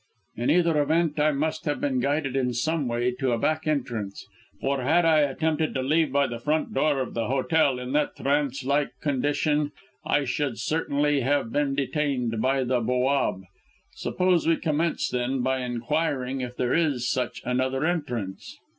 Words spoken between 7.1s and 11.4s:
the hotel in that trance like condition, I should certainly